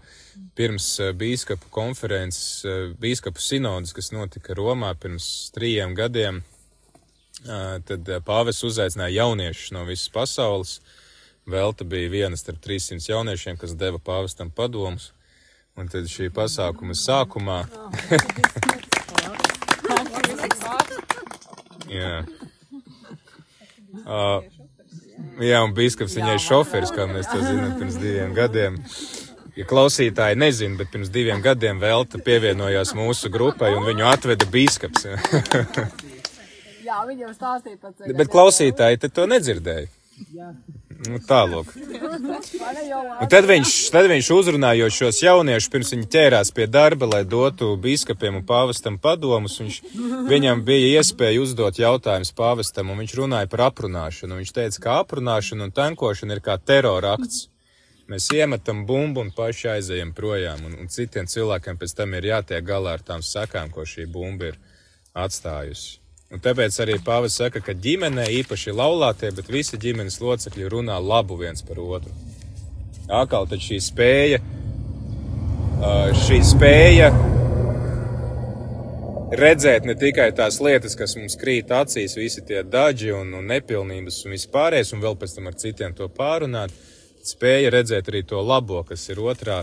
pirms 0.57 0.85
bīskapu 1.17 1.71
konferences, 1.73 2.61
bīskapu 3.01 3.41
sinodas, 3.41 3.95
kas 3.97 4.11
notika 4.13 4.53
Romā 4.57 4.93
pirms 5.01 5.49
trījiem 5.55 5.95
gadiem, 5.97 6.43
tad 7.89 8.11
pāvests 8.27 8.67
uzaicināja 8.69 9.23
jauniešus 9.23 9.73
no 9.73 9.87
visas 9.89 10.13
pasaules. 10.13 10.75
Velta 11.49 11.87
bija 11.89 12.13
viena 12.13 12.37
starp 12.37 12.61
300 12.61 13.09
jauniešiem, 13.09 13.57
kas 13.57 13.73
deva 13.73 13.97
pāvestam 13.97 14.53
padomus. 14.53 15.09
Un 15.73 15.89
tad 15.89 16.05
šī 16.11 16.29
pasākuma 16.35 16.93
sākumā. 16.93 17.63
jā. 21.97 22.21
Uh, 23.91 24.43
jā, 25.43 25.59
un 25.63 25.75
biskups 25.77 26.15
viņai 26.17 26.37
šoferis, 26.41 26.93
kā 26.95 27.07
mēs 27.09 27.29
to 27.31 27.41
zinām 27.43 27.75
pirms 27.79 27.99
diviem 28.01 28.33
gadiem. 28.37 28.79
Ja 29.57 29.65
klausītāji 29.67 30.39
nezina, 30.39 30.77
bet 30.79 30.93
pirms 30.93 31.11
diviem 31.11 31.41
gadiem 31.43 31.81
Velta 31.81 32.21
pievienojās 32.23 32.93
mūsu 32.95 33.31
grupai 33.33 33.73
un 33.75 33.83
viņu 33.89 34.07
atveda 34.07 34.47
biskups. 34.51 35.09
Jā, 36.85 37.01
viņi 37.07 37.27
jau 37.27 37.33
stāstīja 37.35 37.77
par 37.81 37.91
to. 37.97 38.13
Bet 38.15 38.31
klausītāji 38.31 39.01
te 39.03 39.11
to 39.11 39.27
nedzirdēja. 39.29 39.89
Jā. 40.31 40.53
Nu, 41.01 41.17
Tālāk. 41.25 41.71
Tad 43.31 43.47
viņš, 43.49 43.71
tad 43.93 44.05
viņš 44.11 44.27
uzrunājot 44.35 44.93
šos 44.93 45.21
jauniešus, 45.23 45.69
pirms 45.73 45.93
viņi 45.95 46.09
ķērās 46.13 46.51
pie 46.53 46.67
darba, 46.69 47.07
lai 47.09 47.21
dotu 47.25 47.71
biskupiem 47.81 48.37
un 48.37 48.45
pāvestam 48.45 48.99
padomus. 49.01 49.57
Viņš, 49.61 49.79
viņam 50.29 50.61
bija 50.67 50.99
iespēja 50.99 51.41
uzdot 51.41 51.79
jautājumus 51.81 52.33
pāvestam, 52.37 52.91
un 52.93 53.01
viņš 53.01 53.15
runāja 53.17 53.49
par 53.49 53.65
aprunāšanu. 53.71 54.37
Viņš 54.41 54.53
teica, 54.57 54.83
ka 54.83 54.99
aprunāšana 55.05 55.69
un 55.69 55.73
tankošana 55.79 56.37
ir 56.37 56.43
kā 56.45 56.59
terorakts. 56.61 57.47
Mēs 58.11 58.27
iemetam 58.35 58.83
bumbu 58.85 59.23
un 59.23 59.31
paši 59.33 59.71
aizējam 59.77 60.11
projām, 60.13 60.65
un, 60.67 60.75
un 60.83 60.91
citiem 60.91 61.29
cilvēkiem 61.31 61.79
pēc 61.81 61.95
tam 61.97 62.13
ir 62.19 62.27
jātiek 62.33 62.65
galā 62.67 62.97
ar 62.97 63.05
tām 63.07 63.23
sakām, 63.25 63.71
ko 63.71 63.87
šī 63.87 64.05
bumba 64.11 64.51
ir 64.51 64.61
atstājusi. 65.15 66.00
Un 66.31 66.39
tāpēc 66.39 66.77
arī 66.79 66.95
pāvis 67.03 67.35
saka, 67.41 67.59
ka 67.59 67.73
ģimenē 67.75 68.29
īpaši 68.39 68.71
laulātie, 68.71 69.33
bet 69.35 69.49
visi 69.51 69.79
ģimenes 69.81 70.21
locekļi 70.23 70.69
runā 70.71 70.95
labu 71.03 71.35
viens 71.41 71.63
par 71.67 71.81
otru. 71.83 72.13
Atkal 73.11 73.49
tad 73.51 73.59
šī 73.59 73.81
spēja, 73.83 74.39
šī 76.23 76.37
spēja 76.47 77.09
redzēt 79.41 79.87
ne 79.87 79.97
tikai 79.99 80.29
tās 80.35 80.61
lietas, 80.63 80.95
kas 80.99 81.17
mums 81.19 81.35
krīt 81.39 81.71
acīs, 81.75 82.15
visi 82.19 82.43
tie 82.47 82.63
daži 82.63 83.11
un, 83.15 83.33
un 83.35 83.51
nepilnības 83.51 84.23
un 84.25 84.35
vispārējais, 84.37 84.93
un 84.95 85.03
vēl 85.03 85.19
pēc 85.19 85.35
tam 85.35 85.51
ar 85.51 85.59
citiem 85.59 85.95
to 85.99 86.07
pārunāt, 86.15 86.71
spēja 87.27 87.75
redzēt 87.75 88.07
arī 88.07 88.23
to 88.27 88.39
labo, 88.39 88.85
kas 88.87 89.03
ir 89.11 89.19
otrā 89.19 89.61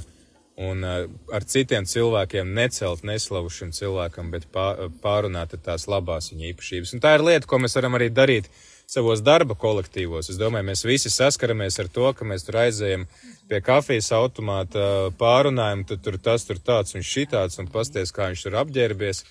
un 0.59 0.83
uh, 0.83 1.05
ar 1.35 1.45
citiem 1.47 1.87
cilvēkiem 1.87 2.51
necelt 2.55 3.05
neslavu 3.07 3.51
šim 3.53 3.71
cilvēkam, 3.75 4.33
bet 4.35 4.49
pārunāt 4.51 5.55
tās 5.63 5.87
labās 5.87 6.33
viņa 6.33 6.51
īpašības. 6.51 6.95
Un 6.97 7.05
tā 7.05 7.15
ir 7.15 7.25
lieta, 7.27 7.47
ko 7.47 7.61
mēs 7.63 7.79
varam 7.79 7.95
arī 7.99 8.11
darīt 8.11 8.51
savos 8.89 9.23
darba 9.23 9.55
kolektīvos. 9.55 10.33
Es 10.33 10.41
domāju, 10.41 10.67
mēs 10.71 10.83
visi 10.89 11.13
saskaramies 11.13 11.79
ar 11.79 11.91
to, 11.93 12.09
ka 12.17 12.27
mēs 12.27 12.47
tur 12.47 12.59
aizējam 12.65 13.05
pie 13.49 13.61
kafijas 13.65 14.11
automāta, 14.17 15.13
pārunājam, 15.21 15.85
tad 15.89 16.03
tur 16.05 16.19
tas, 16.19 16.47
tur 16.49 16.59
tāds 16.59 16.97
un 16.99 17.07
šitāds, 17.07 17.61
un 17.63 17.69
pasties, 17.71 18.13
kā 18.17 18.31
viņš 18.33 18.47
tur 18.49 18.59
apģērbies, 18.65 19.25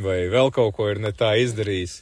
vai 0.00 0.22
vēl 0.32 0.50
kaut 0.56 0.74
ko 0.78 0.88
ir 0.90 1.02
ne 1.04 1.12
tā 1.14 1.36
izdarījis. 1.44 2.00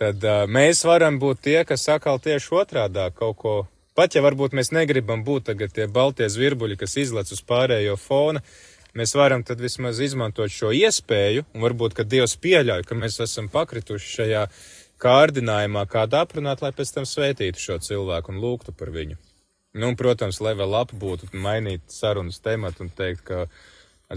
Tad 0.00 0.24
uh, 0.24 0.42
mēs 0.50 0.82
varam 0.88 1.20
būt 1.22 1.44
tie, 1.44 1.60
kas 1.68 1.84
sakal 1.86 2.18
tieši 2.18 2.56
otrādā 2.64 3.10
kaut 3.14 3.36
ko 3.38 3.54
Pat 3.98 4.14
ja 4.16 4.22
varbūt 4.24 4.54
mēs 4.56 4.70
negribam 4.72 5.24
būt 5.24 5.50
tagad 5.50 5.74
tie 5.76 5.84
baltie 5.84 6.28
zvirbuļi, 6.32 6.78
kas 6.80 6.96
izlec 6.96 7.32
uz 7.34 7.42
pārējo 7.44 7.98
fona, 8.00 8.40
mēs 8.96 9.12
varam 9.16 9.44
tad 9.44 9.60
vismaz 9.60 10.00
izmantot 10.00 10.52
šo 10.52 10.70
iespēju, 10.76 11.44
un 11.52 11.66
varbūt, 11.66 11.96
ka 11.98 12.06
Dievs 12.08 12.38
pieļauj, 12.40 12.86
ka 12.88 12.96
mēs 12.96 13.20
esam 13.20 13.50
pakrituši 13.52 14.14
šajā 14.16 14.46
kārdinājumā, 15.02 15.84
kādā 15.90 16.22
aprunāt, 16.24 16.62
lai 16.64 16.72
pēc 16.76 16.94
tam 16.94 17.08
svētītu 17.08 17.60
šo 17.60 17.76
cilvēku 17.84 18.32
un 18.32 18.40
lūgtu 18.40 18.72
par 18.78 18.94
viņu. 18.94 19.18
Nu, 19.72 19.88
un, 19.88 19.96
protams, 19.96 20.40
lai 20.44 20.54
vēl 20.56 20.76
apbūtu, 20.82 21.30
mainīt 21.36 21.84
sarunas 21.92 22.40
tematu 22.44 22.84
un 22.84 22.90
teikt, 22.96 23.24
ka, 23.28 23.44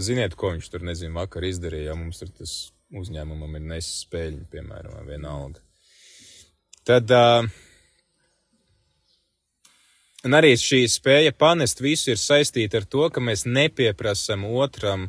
ziniet, 0.00 0.36
ko 0.36 0.54
viņš 0.54 0.72
tur, 0.72 0.84
nezinu, 0.88 1.16
vakar 1.16 1.44
izdarīja, 1.48 1.90
ja 1.90 1.98
mums 1.98 2.20
tur 2.20 2.32
tas 2.32 2.56
uzņēmumam 2.96 3.56
ir 3.56 3.64
nesis 3.74 4.04
spēļņi, 4.06 4.44
piemēram, 4.52 4.98
vienalga. 5.08 5.64
Tad, 6.86 7.10
uh, 7.10 7.48
Un 10.26 10.34
arī 10.34 10.56
šī 10.58 10.80
spēja 10.90 11.30
panest 11.38 11.78
visu 11.78 12.10
ir 12.10 12.18
saistīta 12.18 12.80
ar 12.80 12.86
to, 12.90 13.04
ka 13.14 13.22
mēs 13.22 13.44
nepieprasam 13.46 14.42
otram 14.48 15.04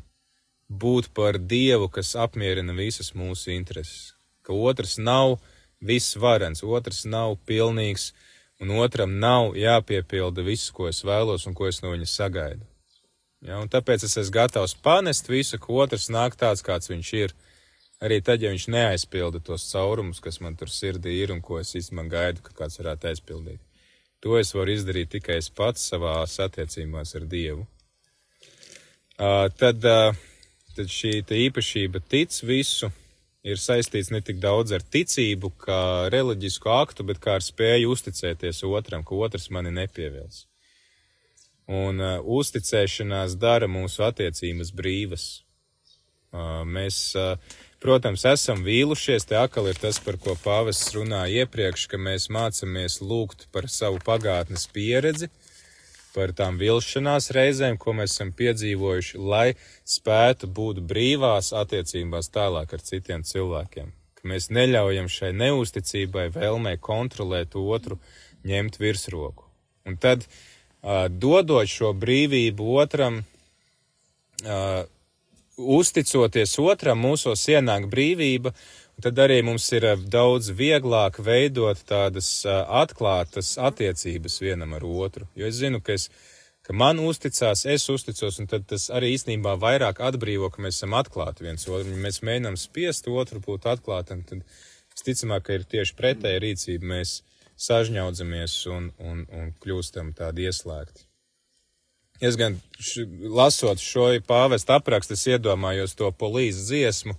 būt 0.69 1.07
par 1.17 1.39
dievu, 1.41 1.87
kas 1.89 2.11
apmierina 2.13 2.75
visas 2.77 3.15
mūsu 3.17 3.49
intereses. 3.55 4.11
Ka 4.45 4.53
otrs 4.53 4.99
nav 5.01 5.39
visvarens, 5.81 6.61
otrs 6.61 7.07
nav 7.09 7.33
pilnīgs, 7.49 8.11
un 8.61 8.75
otram 8.77 9.17
nav 9.23 9.57
jāpiepilda 9.57 10.45
viss, 10.45 10.69
ko 10.69 10.85
es 10.91 11.01
vēlos 11.01 11.47
un 11.49 11.57
ko 11.57 11.65
es 11.71 11.81
no 11.81 11.95
viņa 11.95 12.09
sagaidu. 12.13 12.65
Ja, 13.47 13.57
tāpēc 13.73 14.05
es 14.05 14.17
esmu 14.21 14.35
gatavs 14.37 14.75
panest 14.85 15.29
visu, 15.33 15.57
ka 15.57 15.73
otrs 15.73 16.11
nāk 16.13 16.37
tāds, 16.37 16.61
kāds 16.65 16.93
viņš 16.93 17.13
ir. 17.23 17.33
Arī 18.05 18.21
tad, 18.21 18.45
ja 18.45 18.53
viņš 18.53 18.67
neaizpilda 18.69 19.41
tos 19.41 19.65
caurumus, 19.71 20.21
kas 20.21 20.37
man 20.45 20.53
tur 20.57 20.69
sirdī 20.69 21.17
ir 21.23 21.33
un 21.33 21.41
ko 21.41 21.57
es 21.57 21.73
īstenībā 21.73 22.05
gaidu, 22.13 22.45
ka 22.45 22.53
kāds 22.61 22.77
varētu 22.77 23.09
aizpildīt. 23.09 23.66
To 24.27 24.35
es 24.35 24.49
varu 24.51 24.73
izdarīt 24.75 25.07
tikai 25.13 25.37
es 25.39 25.47
pats 25.55 25.85
savās 25.87 26.33
attiecībās 26.43 27.13
ar 27.15 27.23
Dievu. 27.31 27.61
Uh, 29.15 29.45
tad, 29.55 29.85
uh, 29.87 30.17
tad 30.75 30.89
šī 30.91 31.21
īpašība 31.45 32.01
tic 32.11 32.35
visu 32.43 32.89
ir 33.47 33.61
saistīts 33.63 34.11
ne 34.11 34.19
tik 34.19 34.41
daudz 34.43 34.75
ar 34.75 34.83
ticību, 34.83 35.53
kā 35.63 35.79
reliģisku 36.11 36.73
aktu, 36.75 37.05
bet 37.07 37.21
kā 37.23 37.37
ar 37.39 37.45
spēju 37.45 37.93
uzticēties 37.95 38.59
otram, 38.67 39.07
ka 39.07 39.15
otrs 39.15 39.47
mani 39.47 39.71
nepievils. 39.77 40.43
Un 41.71 42.03
uh, 42.03 42.19
uzticēšanās 42.19 43.39
dara 43.39 43.71
mūsu 43.71 44.03
attiecības 44.09 44.75
brīvas. 44.75 45.29
Uh, 46.35 46.65
mēs 46.67 46.99
uh, 47.15 47.39
Protams, 47.77 48.23
esam 48.25 48.63
vīlušies, 48.65 49.27
te 49.29 49.35
atkal 49.37 49.67
ir 49.69 49.77
tas, 49.77 49.99
par 50.01 50.15
ko 50.17 50.33
pāvests 50.41 50.95
runāja 50.95 51.43
iepriekš, 51.43 51.83
ka 51.91 51.99
mēs 52.01 52.25
mācāmies 52.33 52.97
lūgt 53.05 53.45
par 53.53 53.67
savu 53.69 53.99
pagātnes 54.01 54.65
pieredzi, 54.73 55.29
par 56.15 56.33
tām 56.33 56.57
vilšanās 56.57 57.29
reizēm, 57.37 57.77
ko 57.77 57.93
mēs 57.99 58.15
esam 58.15 58.31
piedzīvojuši, 58.33 59.21
lai 59.21 59.51
spētu 59.85 60.49
būt 60.49 60.81
brīvās 60.89 61.51
attiecībās 61.53 62.31
tālāk 62.33 62.73
ar 62.73 62.81
citiem 62.81 63.21
cilvēkiem. 63.21 63.93
Ka 64.17 64.31
mēs 64.33 64.49
neļaujam 64.49 65.11
šai 65.13 65.29
neusticībai, 65.37 66.31
vēlmei 66.33 66.79
kontrolēt 66.81 67.53
otru, 67.61 67.99
ņemt 68.49 68.81
virsroku. 68.81 69.45
Un 69.85 70.01
tad, 70.01 70.25
dodot 71.21 71.69
šo 71.69 71.93
brīvību 71.93 72.73
otram, 72.81 73.21
uzticoties 75.57 76.57
otram, 76.61 77.01
mūsos 77.01 77.43
ienāk 77.49 77.87
brīvība, 77.91 78.53
tad 79.01 79.19
arī 79.21 79.41
mums 79.45 79.65
ir 79.73 79.85
eh, 79.85 79.99
daudz 80.15 80.51
vieglāk 80.57 81.19
veidot 81.23 81.81
tādas 81.89 82.29
eh, 82.45 82.57
atklātas 82.81 83.55
attiecības 83.57 84.39
vienam 84.41 84.75
ar 84.77 84.85
otru. 84.87 85.27
Jo 85.35 85.49
es 85.49 85.59
zinu, 85.61 85.81
ka, 85.81 85.97
es, 85.97 86.09
ka 86.65 86.73
man 86.77 87.01
uzticās, 87.01 87.65
es 87.65 87.89
uzticos, 87.89 88.39
un 88.41 88.49
tas 88.49 88.89
arī 88.93 89.13
īstenībā 89.17 89.57
vairāk 89.61 90.01
atbrīvo, 90.09 90.51
ka 90.53 90.61
mēs 90.61 90.81
esam 90.81 90.97
atklāti 90.97 91.47
viens 91.47 91.67
otru. 91.67 91.89
Ja 91.93 92.05
mēs 92.05 92.21
mēģinām 92.25 92.59
spiest 92.61 93.09
otru 93.09 93.41
būt 93.43 93.69
atklātam, 93.73 94.23
tad 94.29 94.45
visticamāk, 94.93 95.47
ka 95.47 95.57
ir 95.57 95.67
tieši 95.69 95.97
pretēja 95.97 96.43
rīcība. 96.45 96.93
Mēs 96.97 97.19
sažņaudzamies 97.57 98.59
un, 98.69 98.91
un, 99.01 99.25
un 99.33 99.53
kļūstam 99.63 100.13
tādi 100.17 100.45
ieslēgti. 100.45 101.06
Es 102.21 102.35
gan 102.35 102.57
š, 102.79 103.05
lasot 103.29 103.81
šo 103.81 104.09
pāvestu 104.25 104.73
aprakstu, 104.73 105.13
es 105.13 105.27
iedomājos 105.29 105.93
to 105.97 106.09
polīzes 106.09 106.71
dziesmu, 106.71 107.13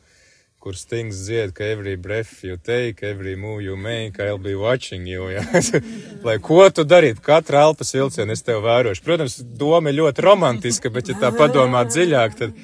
kur 0.59 0.75
stings 0.75 1.21
dzied, 1.23 1.52
ka 1.55 1.62
every 1.64 1.95
breath 1.95 2.43
you 2.43 2.57
take, 2.57 3.07
every 3.07 3.37
move 3.37 3.62
you 3.62 3.76
make, 3.76 4.19
I'll 4.19 4.43
be 4.43 4.57
watching 4.59 5.07
you. 5.07 5.28
Ja? 5.31 5.45
Lai 6.26 6.38
ko 6.43 6.67
tu 6.75 6.83
darītu, 6.83 7.23
katra 7.23 7.62
elpas 7.69 7.95
vilcienu 7.95 8.35
es 8.35 8.43
tev 8.43 8.64
vērošu. 8.67 9.05
Protams, 9.07 9.38
doma 9.38 9.93
ir 9.93 10.00
ļoti 10.00 10.26
romantiska, 10.26 10.90
bet 10.90 11.12
ja 11.12 11.19
tā 11.23 11.31
padomā 11.37 11.85
dziļāk, 11.87 12.38
tad 12.43 12.59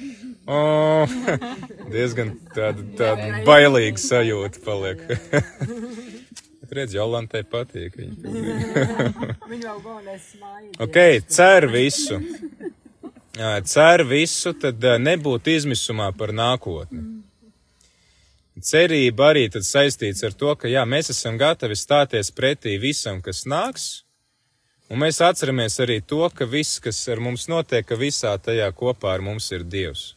oh, 0.51 1.15
diezgan 1.93 2.35
tāda, 2.51 2.83
tāda 2.99 3.45
bailīga 3.47 4.01
sajūta 4.01 4.65
paliek. 4.67 5.07
Redz, 6.73 6.95
Jolantai 6.95 7.43
patīk. 7.49 7.97
Viņa 7.97 8.29
vēl 9.49 9.61
galvenais 9.61 10.31
smaidu. 10.31 10.71
Ok, 10.85 10.97
cer 11.27 11.67
visu. 11.71 12.19
cer 13.67 14.03
visu, 14.07 14.55
tad 14.59 14.83
nebūtu 15.01 15.53
izmisumā 15.57 16.09
par 16.17 16.33
nākotni. 16.35 17.03
Cerība 18.55 19.33
arī 19.33 19.49
tad 19.51 19.65
saistīts 19.67 20.23
ar 20.23 20.31
to, 20.31 20.53
ka 20.55 20.69
jā, 20.71 20.85
mēs 20.87 21.11
esam 21.11 21.35
gatavi 21.37 21.75
stāties 21.75 22.31
pretī 22.31 22.77
visam, 22.79 23.19
kas 23.21 23.43
nāks, 23.43 23.87
un 24.87 25.01
mēs 25.03 25.19
atceramies 25.19 25.75
arī 25.83 25.99
to, 25.99 26.21
ka 26.31 26.47
viss, 26.47 26.79
kas 26.79 27.01
ar 27.11 27.19
mums 27.19 27.49
notiek, 27.51 27.83
ka 27.83 27.99
visā 27.99 28.31
tajā 28.39 28.69
kopā 28.71 29.11
ar 29.17 29.25
mums 29.25 29.51
ir 29.51 29.67
Dievs. 29.67 30.13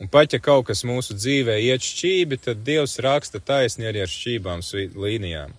Un 0.00 0.08
pat 0.08 0.32
ja 0.32 0.40
kaut 0.40 0.64
kas 0.70 0.80
mūsu 0.88 1.12
dzīvē 1.12 1.58
iet 1.60 1.84
šķībi, 1.84 2.38
tad 2.40 2.62
Dievs 2.64 2.96
raksta 3.04 3.36
taisni 3.44 3.84
arī 3.90 4.00
ar 4.00 4.08
šķībām 4.08 4.62
līnijām. 4.96 5.52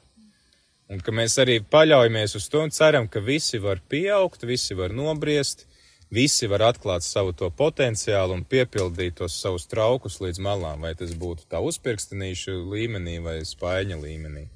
Un 0.92 1.00
ka 1.00 1.14
mēs 1.14 1.38
arī 1.40 1.60
paļaujamies 1.62 2.34
uz 2.40 2.48
to 2.50 2.64
un 2.66 2.74
ceram, 2.74 3.06
ka 3.08 3.22
visi 3.22 3.62
var 3.62 3.80
pieaugt, 3.88 4.42
visi 4.44 4.76
var 4.76 4.92
nobriest, 4.98 5.68
visi 6.10 6.50
var 6.52 6.66
atklāt 6.72 7.06
savu 7.06 7.32
to 7.38 7.52
potenciālu 7.54 8.36
un 8.36 8.42
piepildīt 8.44 9.20
tos 9.22 9.38
savus 9.40 9.70
traukus 9.72 10.18
līdz 10.26 10.42
malām, 10.44 10.82
vai 10.82 10.96
tas 10.98 11.14
būtu 11.14 11.46
tā 11.48 11.62
uzpirkstenīšu 11.64 12.58
līmenī 12.74 13.20
vai 13.24 13.38
spaiņa 13.46 14.02
līmenī. 14.02 14.48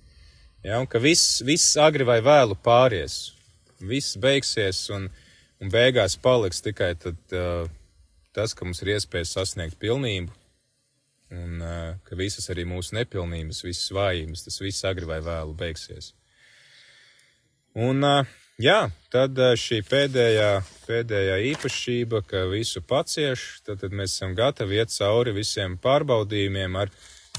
Ja, 0.65 0.82
un 0.82 0.89
ka 0.89 1.00
viss, 1.00 1.44
viss 1.46 1.77
agri 1.77 2.04
vai 2.10 2.20
vēlu 2.25 2.58
pāries, 2.58 3.36
viss 3.80 4.18
beigsies 4.18 4.82
un, 4.98 5.12
un 5.62 5.72
beigās 5.72 6.18
paliks 6.18 6.65
tikai 6.65 6.96
tad, 7.00 7.22
uh, 7.38 7.70
tas, 8.36 8.54
ka 8.54 8.68
mums 8.68 8.84
ir 8.84 8.96
iespēja 8.96 9.32
sasniegt 9.32 9.80
pilnību, 9.82 10.34
un 11.36 11.62
uh, 11.63 11.96
ka 12.06 12.20
visas 12.20 12.51
arī 12.54 12.68
mūsu 12.70 12.98
nepilnības, 13.00 13.63
visas 13.65 13.92
vājības, 13.96 14.46
tas 14.46 14.62
viss 14.62 14.88
agri 14.88 15.08
vai 15.10 15.22
vēlu 15.25 15.56
beigsies. 15.58 16.13
Un 17.75 18.04
uh, 18.06 18.36
Jā, 18.56 18.86
tad 19.12 19.36
šī 19.60 19.82
pēdējā, 19.84 20.62
pēdējā 20.86 21.34
īpašība, 21.50 22.22
ka 22.24 22.46
visu 22.48 22.80
pacieš, 22.80 23.42
tad, 23.68 23.82
tad 23.82 23.92
mēs 23.92 24.13
esam 24.13 24.32
gatavi 24.32 24.80
iet 24.80 24.94
cauri 24.96 25.34
visiem 25.36 25.75
pārbaudījumiem 25.84 26.77
ar 26.80 26.94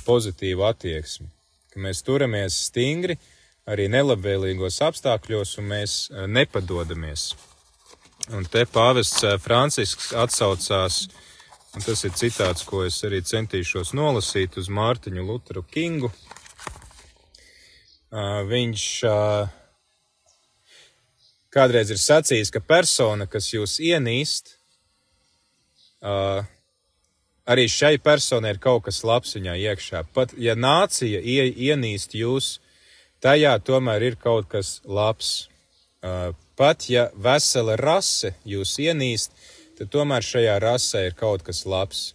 pozitīvu 0.05 0.67
attieksmi. 0.69 1.31
Ka 1.73 1.81
mēs 1.81 2.05
turamies 2.05 2.59
stingri 2.69 3.17
arī 3.65 3.89
nelabvēlīgos 3.97 4.83
apstākļos 4.85 5.57
un 5.63 5.71
mēs 5.73 5.95
nepadodamies. 6.29 7.31
Un 8.35 8.43
te 8.51 8.65
pāvests 8.67 9.23
Francisks 9.39 10.09
atsaucās, 10.19 11.05
un 11.77 11.85
tas 11.85 12.01
ir 12.09 12.15
citāts, 12.19 12.65
ko 12.67 12.83
es 12.83 12.99
arī 13.07 13.21
centīšos 13.23 13.93
nolasīt 13.95 14.57
uz 14.59 14.67
Mārtiņu 14.67 15.23
Luteru 15.29 15.63
Kingu. 15.63 16.11
Viņš 18.51 18.83
kādreiz 21.55 21.95
ir 21.95 22.03
sacījis, 22.03 22.51
ka 22.51 22.61
persona, 22.67 23.29
kas 23.31 23.53
jūs 23.55 23.79
ienīst, 23.79 24.57
arī 27.47 27.69
šai 27.71 27.95
personai 28.03 28.57
ir 28.57 28.63
kaut 28.63 28.89
kas 28.89 29.05
labs 29.07 29.39
viņā 29.39 29.55
iekšā. 29.71 30.03
Pat 30.11 30.35
ja 30.35 30.59
nācija 30.59 31.23
ie, 31.23 31.47
ienīst 31.71 32.19
jūs, 32.19 32.57
tajā 33.23 33.55
tomēr 33.63 34.03
ir 34.11 34.19
kaut 34.19 34.51
kas 34.51 34.81
labs. 34.83 35.47
Pat 36.57 36.89
ja 36.89 37.09
vesela 37.13 37.77
rase 37.77 38.33
jūs 38.49 38.79
ienīst, 38.81 39.33
tad 39.77 39.91
tomēr 39.93 40.25
šajā 40.25 40.55
rasē 40.63 41.03
ir 41.09 41.17
kaut 41.19 41.45
kas 41.45 41.67
labs. 41.69 42.15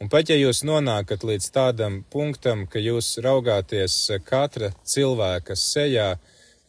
Un 0.00 0.08
pat 0.10 0.32
ja 0.32 0.36
jūs 0.38 0.64
nonākat 0.66 1.22
līdz 1.28 1.48
tādam 1.54 2.00
punktam, 2.10 2.64
ka 2.66 2.80
jūs 2.82 3.18
raugāties 3.22 3.96
katra 4.26 4.72
cilvēka 4.82 5.54
sejā, 5.54 6.16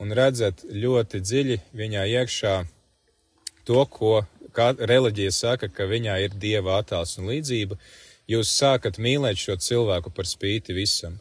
un 0.03 0.12
redzat 0.12 0.65
ļoti 0.68 1.22
dziļi 1.24 1.58
viņā 1.80 2.03
iekšā 2.20 2.53
to, 3.65 3.86
ko 3.88 4.25
reliģija 4.92 5.32
saka, 5.32 5.72
ka 5.72 5.88
viņā 5.89 6.20
ir 6.25 6.36
dieva 6.38 6.77
attēls 6.82 7.18
un 7.22 7.32
līdzība, 7.32 7.80
jūs 8.30 8.51
sākat 8.51 9.00
mīlēt 9.00 9.39
šo 9.39 9.56
cilvēku 9.56 10.12
par 10.12 10.27
spīti 10.27 10.75
visam. 10.75 11.18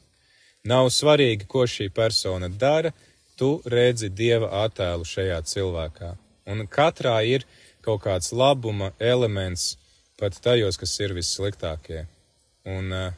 Nav 0.66 0.90
svarīgi, 0.94 1.46
ko 1.48 1.64
šī 1.66 1.88
persona 1.94 2.50
dara, 2.50 2.92
tu 3.42 3.56
redzi 3.66 4.06
dieva 4.14 4.52
attēlu 4.62 5.06
šajā 5.08 5.40
cilvēkā. 5.50 6.12
Un 6.52 6.62
katrā 6.70 7.16
ir 7.26 7.42
kaut 7.82 8.04
kāds 8.04 8.30
labuma 8.30 8.92
elements 9.02 9.72
pat 10.20 10.38
tajos, 10.38 10.78
kas 10.78 10.94
ir 11.02 11.14
vissliktākie. 11.16 12.04
Un 12.70 12.94
uh, 12.94 13.08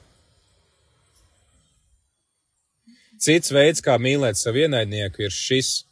Cits 3.25 3.53
veids, 3.55 3.81
kā 3.85 3.95
mīlēt 4.01 4.37
savu 4.37 4.65
ienaidnieku, 4.65 5.23
ir 5.25 5.33
šis, 5.33 5.85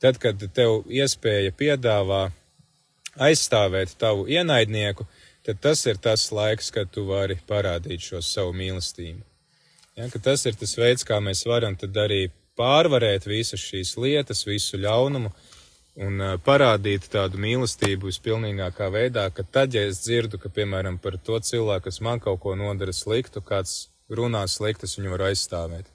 tad, 0.00 0.16
kad 0.22 0.40
tev 0.56 0.86
iespēja 0.88 1.52
piedāvā 1.56 2.28
aizstāvēt 3.28 3.96
tavu 4.00 4.28
ienaidnieku, 4.30 5.04
tad 5.44 5.60
tas 5.64 5.84
ir 5.90 5.98
tas 6.00 6.28
laiks, 6.32 6.70
kad 6.72 6.88
tu 6.92 7.04
vari 7.08 7.36
parādīt 7.48 8.04
šo 8.04 8.22
savu 8.24 8.54
mīlestību. 8.56 9.20
Ja, 9.98 10.08
tas 10.22 10.46
ir 10.46 10.56
tas 10.56 10.76
veids, 10.78 11.04
kā 11.04 11.18
mēs 11.20 11.42
varam 11.48 11.76
arī 12.04 12.28
pārvarēt 12.58 13.28
visas 13.28 13.62
šīs 13.62 13.94
lietas, 14.00 14.44
visu 14.48 14.80
ļaunumu 14.82 15.30
un 15.98 16.22
parādīt 16.46 17.08
tādu 17.10 17.40
mīlestību 17.42 18.10
vispilnīgākā 18.10 18.86
veidā, 18.94 19.26
ka 19.34 19.42
tad, 19.42 19.74
ja 19.74 19.82
es 19.88 20.02
dzirdu, 20.04 20.38
ka, 20.38 20.50
piemēram, 20.54 20.98
par 21.02 21.18
to 21.18 21.38
cilvēku, 21.42 21.88
kas 21.88 22.00
man 22.04 22.22
kaut 22.22 22.42
ko 22.44 22.54
nodara 22.58 22.94
sliktu, 22.94 23.42
kāds 23.42 23.88
runā 24.10 24.44
sliktas, 24.48 24.98
viņu 24.98 25.14
var 25.16 25.28
aizstāvēt. 25.32 25.90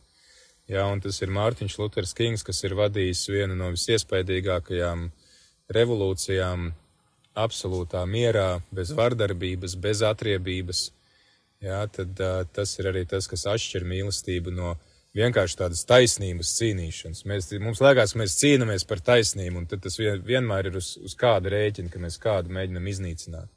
Jā, 0.71 0.85
un 0.87 1.01
tas 1.03 1.19
ir 1.19 1.31
Mārtiņš 1.35 1.75
Luters 1.79 2.13
Kings, 2.15 2.43
kas 2.47 2.63
ir 2.63 2.75
vadījis 2.79 3.25
vienu 3.31 3.55
no 3.59 3.67
visiespaidīgākajām 3.73 5.09
revolūcijām 5.75 6.69
absolūtā 7.35 8.03
mierā, 8.07 8.61
bez 8.71 8.93
vardarbības, 8.95 9.75
bez 9.83 10.03
atriebības. 10.07 10.85
Jā, 11.63 11.81
tad 11.91 12.19
uh, 12.19 12.43
tas 12.55 12.75
ir 12.79 12.91
arī 12.91 13.03
tas, 13.09 13.27
kas 13.27 13.45
atšķir 13.49 13.87
mīlestību 13.87 14.53
no 14.55 14.75
vienkārši 15.17 15.57
tādas 15.59 15.83
taisnības 15.89 16.53
cīnīšanas. 16.57 17.23
Mēs, 17.29 17.49
mums 17.61 17.81
liekas, 17.83 18.13
ka 18.13 18.21
mēs 18.21 18.37
cīnāmies 18.39 18.85
par 18.89 19.01
taisnību, 19.05 19.61
un 19.61 19.67
tas 19.69 19.99
vien, 19.99 20.21
vienmēr 20.25 20.71
ir 20.71 20.79
uz, 20.79 20.95
uz 21.01 21.15
kāda 21.19 21.53
rēķina, 21.53 21.91
ka 21.93 22.01
mēs 22.01 22.19
kādu 22.21 22.53
mēģinam 22.53 22.89
iznīcināt. 22.89 23.51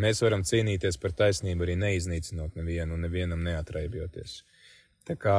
Mēs 0.00 0.22
varam 0.22 0.44
cīnīties 0.46 1.00
par 1.02 1.14
taisnību 1.18 1.66
arī 1.66 1.74
neiznīcinot 1.80 2.56
nevienu 2.56 2.94
un 2.94 3.04
nevienam 3.04 3.42
neatraibjoties. 3.44 4.40
Tā 5.08 5.16
kā 5.18 5.38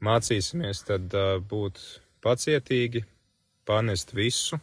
mācīsimies 0.00 0.86
tad 0.88 1.12
uh, 1.12 1.34
būt 1.44 1.78
pacietīgi, 2.24 3.04
panest 3.68 4.14
visu, 4.16 4.56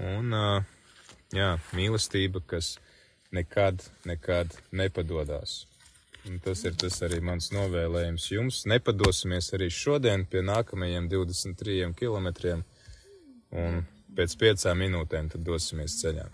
un 0.00 0.32
uh, 0.32 0.64
jā, 1.36 1.52
mīlestība, 1.76 2.40
kas 2.48 2.78
nekad, 3.32 3.84
nekad 4.08 4.56
nepadodās. 4.72 5.66
Un 6.28 6.38
tas 6.38 6.60
ir 6.62 6.76
tas 6.78 7.00
arī 7.02 7.18
mans 7.24 7.48
novēlējums 7.50 8.28
jums. 8.30 8.60
Nepadosimies 8.70 9.50
arī 9.56 9.66
šodien 9.74 10.22
pie 10.30 10.44
nākamajiem 10.46 11.08
23 11.10 11.90
kilometriem, 11.98 12.62
un 13.50 13.82
pēc 14.16 14.36
piecām 14.38 14.78
minūtēm 14.84 15.32
tad 15.32 15.42
dosimies 15.46 15.98
ceļā. 15.98 16.28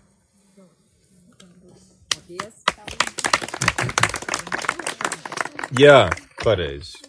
Jā, 5.79 6.09
pareizi. 6.44 7.01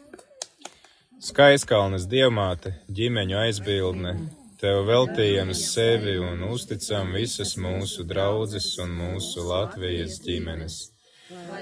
Skaiskalnes 1.20 2.06
diamāte, 2.08 2.72
ģimeņu 2.96 3.38
aizbildne, 3.42 4.14
tev 4.60 4.86
veltījam 4.88 5.52
sevi 5.56 6.16
un 6.24 6.46
uzticam 6.48 7.12
visas 7.16 7.58
mūsu 7.60 8.06
draudzes 8.08 8.70
un 8.84 8.96
mūsu 9.02 9.44
Latvijas 9.48 10.22
ģimenes, 10.24 10.80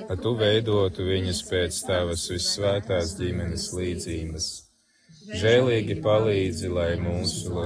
lai 0.09 0.17
tu 0.23 0.33
veidotu 0.39 1.07
viņas 1.07 1.41
pēc 1.49 1.79
tavas 1.87 2.27
vissvētās 2.31 3.15
ģimenes 3.19 3.67
līdzības. 3.77 4.47
Žēlīgi 5.41 5.97
palīdzi, 6.03 6.69
lai 6.71 6.91
mūsu 7.03 7.65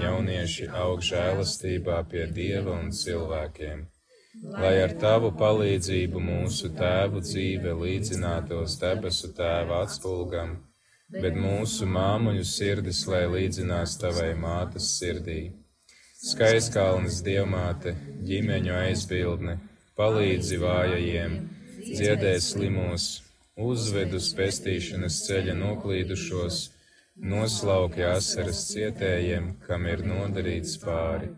jaunieši 0.00 0.70
aug 0.84 1.04
žēlastībā 1.06 2.00
pie 2.10 2.24
Dieva 2.38 2.74
un 2.80 2.90
cilvēkiem, 3.02 3.84
lai 4.56 4.74
ar 4.86 4.96
tavu 5.04 5.30
palīdzību 5.44 6.24
mūsu 6.30 6.72
tēvu 6.80 7.22
dzīve 7.28 7.76
līdzinātos 7.84 8.80
debesu 8.82 9.30
tēva 9.38 9.84
atspulgam 9.86 10.58
bet 11.10 11.34
mūsu 11.34 11.88
māmuņu 11.90 12.44
sirdis, 12.46 13.02
lai 13.10 13.24
līdzinās 13.30 13.96
tavai 13.98 14.30
mātes 14.38 14.92
sirdī. 14.98 15.40
Skaiskalnes 16.20 17.20
dievmāte, 17.26 17.94
ģimeņu 18.28 18.74
aizbildne, 18.76 19.56
palīdzi 20.00 20.58
vājajiem, 20.64 21.38
dziedē 21.86 22.34
slimos, 22.42 23.06
uzved 23.70 24.16
uz 24.18 24.32
pestīšanas 24.38 25.22
ceļa 25.28 25.56
noklīdušos, 25.60 26.60
noslauki 27.32 28.06
asaras 28.08 28.66
cietējiem, 28.72 29.50
kam 29.66 29.88
ir 29.92 30.06
nodarīts 30.12 30.78
pāri. 30.84 31.34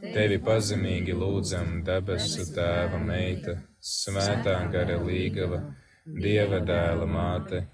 Tevi 0.00 0.38
pazemīgi 0.40 1.12
lūdzam, 1.22 1.82
debesu 1.84 2.46
tēva 2.54 3.02
meita, 3.04 3.58
svētā 3.96 4.56
gara 4.72 4.96
līgava, 5.04 5.60
dieva 6.06 6.64
dēla 6.64 7.10
māte 7.10 7.66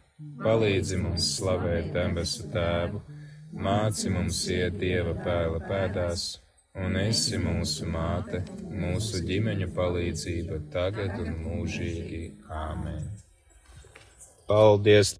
Palīdzi 0.44 0.96
mums 0.96 1.24
slavēt 1.36 1.88
debesu 1.94 2.46
tēvu, 2.52 3.00
māci 3.64 4.12
mums 4.14 4.38
iet 4.54 4.78
dieva 4.82 5.12
pēla 5.26 5.58
pēdās 5.68 6.22
un 6.84 6.96
esi 7.00 7.38
mūsu 7.40 7.88
māte, 7.88 8.42
mūsu 8.68 9.22
ģimeņu 9.26 9.70
palīdzība 9.76 10.60
tagad 10.72 11.16
un 11.22 11.32
mūžīgi. 11.44 12.24
Āmen! 12.52 13.06
Paldies! 14.46 15.16